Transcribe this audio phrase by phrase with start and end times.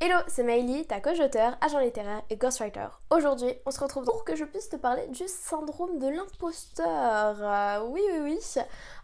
[0.00, 2.86] Hello, c'est Maëlie, ta coach auteur, agent littéraire et ghostwriter.
[3.10, 7.36] Aujourd'hui, on se retrouve pour que je puisse te parler du syndrome de l'imposteur.
[7.40, 8.38] Euh, oui, oui, oui,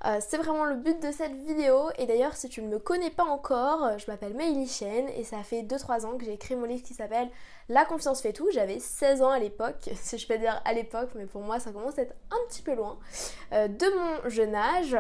[0.05, 1.89] euh, c'est vraiment le but de cette vidéo.
[1.99, 5.25] Et d'ailleurs, si tu ne me connais pas encore, euh, je m'appelle Maëlie Chen et
[5.25, 7.29] ça fait 2-3 ans que j'ai écrit mon livre qui s'appelle
[7.69, 8.49] La confiance fait tout.
[8.53, 11.73] J'avais 16 ans à l'époque, si je peux dire à l'époque, mais pour moi, ça
[11.73, 12.99] commence à être un petit peu loin
[13.51, 14.97] de mon jeune âge.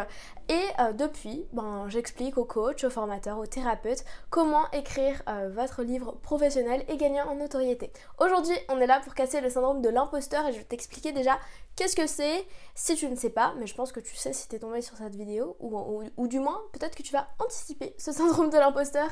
[0.48, 5.22] Et depuis, ben, j'explique aux coachs, aux formateurs, aux thérapeutes comment écrire
[5.54, 7.92] votre livre professionnel et gagner en notoriété.
[8.18, 11.38] Aujourd'hui, on est là pour casser le syndrome de l'imposteur et je vais t'expliquer déjà
[11.76, 12.44] qu'est-ce que c'est
[12.74, 14.80] si tu ne sais pas, mais je pense que tu sais si tu es tombé
[14.80, 18.58] sur cette vidéo ou, ou, du moins peut-être que tu vas anticiper ce syndrome de
[18.58, 19.08] l'imposteur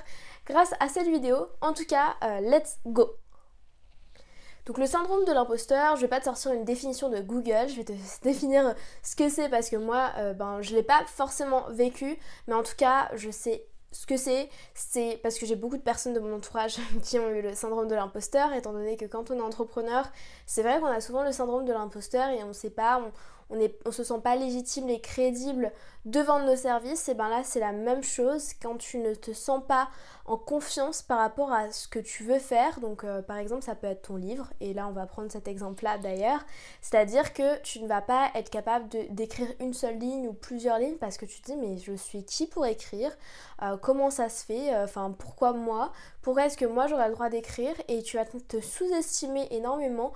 [0.46, 1.46] grâce à cette vidéo.
[1.60, 3.16] En tout cas, euh, let's go
[4.64, 7.74] donc le syndrome de l'imposteur, je vais pas te sortir une définition de Google, je
[7.74, 11.66] vais te définir ce que c'est parce que moi, euh, ben, je l'ai pas forcément
[11.70, 12.16] vécu,
[12.46, 15.82] mais en tout cas, je sais ce que c'est, c'est parce que j'ai beaucoup de
[15.82, 19.30] personnes de mon entourage qui ont eu le syndrome de l'imposteur, étant donné que quand
[19.30, 20.10] on est entrepreneur,
[20.46, 23.12] c'est vrai qu'on a souvent le syndrome de l'imposteur et on ne sait pas, on,
[23.84, 25.72] on, se sent pas légitime et crédible
[26.04, 29.32] de vendre nos services, et ben là c'est la même chose quand tu ne te
[29.32, 29.88] sens pas
[30.24, 32.80] en confiance par rapport à ce que tu veux faire.
[32.80, 35.46] Donc euh, par exemple ça peut être ton livre, et là on va prendre cet
[35.46, 36.44] exemple-là d'ailleurs,
[36.80, 40.96] c'est-à-dire que tu ne vas pas être capable d'écrire une seule ligne ou plusieurs lignes
[40.96, 43.16] parce que tu te dis mais je suis qui pour écrire,
[43.62, 45.92] euh, comment ça se fait, euh, enfin pourquoi moi,
[46.22, 50.12] pourquoi est-ce que moi j'aurais le droit d'écrire et tu vas te sous-estimer énormément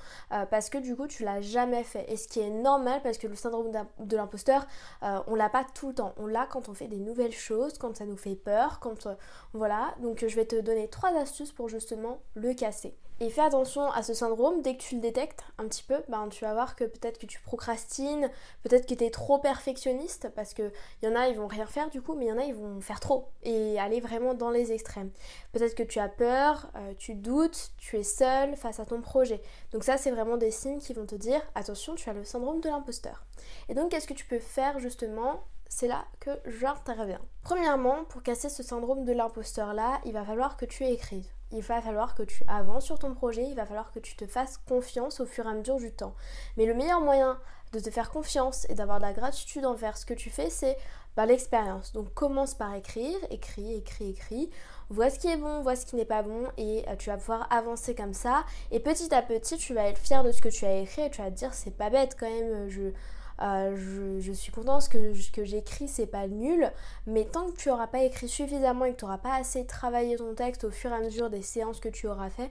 [0.50, 2.10] parce que du coup tu l'as jamais fait.
[2.10, 4.66] Et ce qui est normal parce que le syndrome de l'imposteur,
[5.02, 6.14] on l'a pas tout le temps.
[6.16, 9.08] On l'a quand on fait des nouvelles choses, quand ça nous fait peur, quand
[9.52, 12.94] voilà, donc je vais te donner trois astuces pour justement le casser.
[13.18, 16.28] Et fais attention à ce syndrome, dès que tu le détectes un petit peu, ben,
[16.28, 18.30] tu vas voir que peut-être que tu procrastines,
[18.62, 20.70] peut-être que tu es trop perfectionniste, parce qu'il
[21.02, 22.54] y en a, ils vont rien faire du coup, mais il y en a, ils
[22.54, 25.10] vont faire trop et aller vraiment dans les extrêmes.
[25.52, 29.40] Peut-être que tu as peur, euh, tu doutes, tu es seul face à ton projet.
[29.72, 32.60] Donc ça, c'est vraiment des signes qui vont te dire, attention, tu as le syndrome
[32.60, 33.24] de l'imposteur.
[33.70, 37.20] Et donc, qu'est-ce que tu peux faire justement c'est là que j'interviens.
[37.42, 41.28] Premièrement, pour casser ce syndrome de l'imposteur là, il va falloir que tu écrives.
[41.52, 44.26] Il va falloir que tu avances sur ton projet, il va falloir que tu te
[44.26, 46.14] fasses confiance au fur et à mesure du temps.
[46.56, 47.38] Mais le meilleur moyen
[47.72, 50.76] de te faire confiance et d'avoir de la gratitude envers ce que tu fais, c'est
[51.16, 51.92] bah, l'expérience.
[51.92, 54.50] Donc commence par écrire, écris, écris, écris.
[54.90, 57.16] Vois ce qui est bon, vois ce qui n'est pas bon et euh, tu vas
[57.16, 58.44] pouvoir avancer comme ça.
[58.70, 61.10] Et petit à petit, tu vas être fier de ce que tu as écrit et
[61.10, 62.68] tu vas te dire c'est pas bête quand même.
[62.68, 62.92] Je,
[63.42, 66.70] euh, je, suis contente que ce que j'écris c'est pas nul,
[67.06, 70.16] mais tant que tu n'auras pas écrit suffisamment et que tu n'auras pas assez travaillé
[70.16, 72.50] ton texte au fur et à mesure des séances que tu auras fait,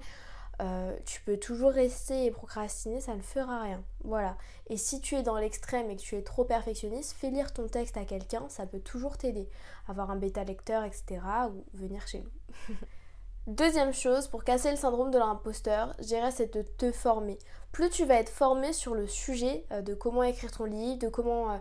[0.62, 3.84] euh, tu peux toujours rester et procrastiner, ça ne fera rien.
[4.04, 4.38] Voilà.
[4.70, 7.68] Et si tu es dans l'extrême et que tu es trop perfectionniste, fais lire ton
[7.68, 9.50] texte à quelqu'un, ça peut toujours t'aider.
[9.88, 11.20] Avoir un bêta lecteur, etc.
[11.50, 12.76] ou venir chez nous.
[13.48, 17.38] Deuxième chose, pour casser le syndrome de l'imposteur, je dirais c'est de te former.
[17.72, 21.10] Plus tu vas être formé sur le sujet euh, de comment écrire ton livre, de
[21.10, 21.58] comment euh,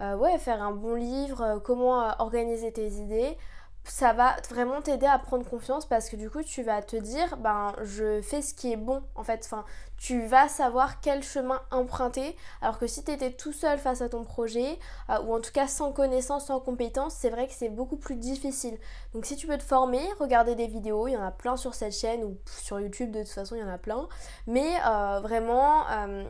[0.00, 3.36] euh, faire un bon livre, comment organiser tes idées,
[3.84, 7.36] ça va vraiment t'aider à prendre confiance parce que du coup tu vas te dire
[7.36, 9.42] ben je fais ce qui est bon en fait.
[9.44, 9.64] Enfin
[9.96, 12.36] tu vas savoir quel chemin emprunter.
[12.62, 14.78] Alors que si tu étais tout seul face à ton projet
[15.10, 18.16] euh, ou en tout cas sans connaissance sans compétence c'est vrai que c'est beaucoup plus
[18.16, 18.78] difficile.
[19.12, 21.74] Donc si tu veux te former regarder des vidéos il y en a plein sur
[21.74, 24.08] cette chaîne ou sur YouTube de toute façon il y en a plein.
[24.46, 26.24] Mais euh, vraiment euh,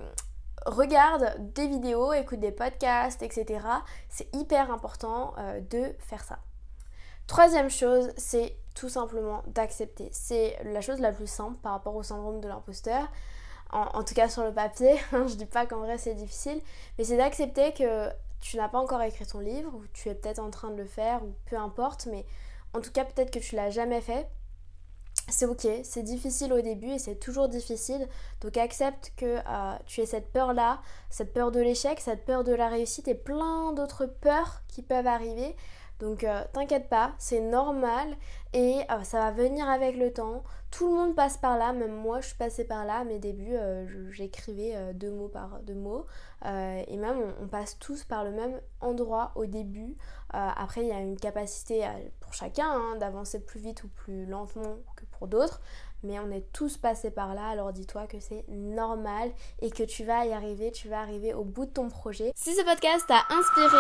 [0.67, 3.61] regarde des vidéos écoute des podcasts etc
[4.09, 5.35] c'est hyper important
[5.71, 6.39] de faire ça
[7.27, 10.09] Troisième chose, c'est tout simplement d'accepter.
[10.13, 13.09] C'est la chose la plus simple par rapport au syndrome de l'imposteur.
[13.73, 16.61] En, tout cas sur le papier, je dis pas qu'en vrai c'est difficile,
[16.97, 18.09] mais c'est d'accepter que
[18.41, 20.85] tu n'as pas encore écrit ton livre, ou tu es peut-être en train de le
[20.85, 22.25] faire, ou peu importe, mais
[22.73, 24.29] en tout cas peut-être que tu l'as jamais fait.
[25.29, 28.07] C'est ok, c'est difficile au début et c'est toujours difficile.
[28.43, 32.53] Donc accepte que euh, tu aies cette peur-là, cette peur de l'échec, cette peur de
[32.53, 35.57] la réussite et plein d'autres peurs qui peuvent arriver.
[36.01, 38.17] Donc euh, t'inquiète pas, c'est normal
[38.53, 40.43] et euh, ça va venir avec le temps.
[40.71, 42.99] Tout le monde passe par là, même moi je suis passée par là.
[42.99, 46.05] À mes débuts, euh, j'écrivais deux mots par deux mots.
[46.45, 49.97] et même on, passe tous par le même endroit au début.
[50.31, 51.87] après, il y a une capacité
[52.21, 55.61] pour chacun hein, d'avancer plus vite ou plus lentement que pour d'autres
[56.05, 59.31] mais on est tous passés par là, alors dis-toi que c'est normal
[59.61, 62.33] et que tu vas y arriver, tu vas arriver au bout de ton projet.
[62.37, 63.79] Si ce podcast t'a inspiré